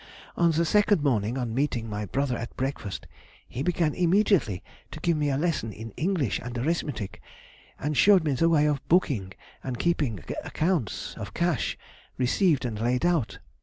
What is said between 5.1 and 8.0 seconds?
me a lesson in English and arithmetic, and